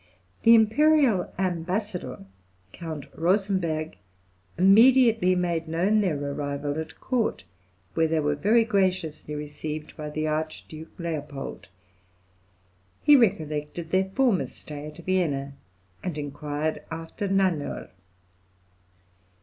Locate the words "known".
5.67-6.01